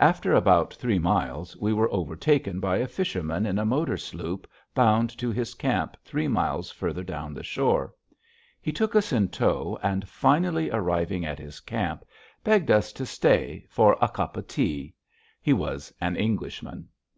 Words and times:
After 0.00 0.32
about 0.32 0.72
three 0.72 0.98
miles 0.98 1.54
we 1.54 1.74
were 1.74 1.92
overtaken 1.92 2.58
by 2.58 2.78
a 2.78 2.86
fisherman 2.86 3.44
in 3.44 3.58
a 3.58 3.66
motor 3.66 3.98
sloop 3.98 4.46
bound 4.74 5.10
to 5.18 5.30
his 5.30 5.52
camp 5.52 5.94
three 6.02 6.26
miles 6.26 6.70
further 6.70 7.02
down 7.04 7.34
the 7.34 7.42
shore. 7.42 7.92
He 8.62 8.72
took 8.72 8.96
us 8.96 9.12
in 9.12 9.28
tow 9.28 9.78
and, 9.82 10.08
finally 10.08 10.70
arriving 10.70 11.26
at 11.26 11.38
his 11.38 11.60
camp, 11.60 12.06
begged 12.42 12.70
us 12.70 12.94
to 12.94 13.04
stay 13.04 13.66
"for 13.68 13.98
a 14.00 14.08
cup 14.08 14.38
of 14.38 14.46
tea" 14.48 14.94
he 15.42 15.52
was 15.52 15.92
an 16.00 16.16
Englishman. 16.16 16.88